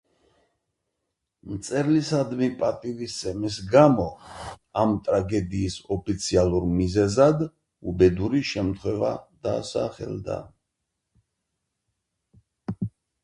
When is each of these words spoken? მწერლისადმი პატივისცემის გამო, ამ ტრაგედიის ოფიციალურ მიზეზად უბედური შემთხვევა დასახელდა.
მწერლისადმი 1.49 2.47
პატივისცემის 2.61 3.57
გამო, 3.73 4.07
ამ 4.83 4.95
ტრაგედიის 5.09 5.75
ოფიციალურ 5.97 6.65
მიზეზად 6.79 7.45
უბედური 7.93 8.41
შემთხვევა 8.53 9.11
დასახელდა. 9.49 10.39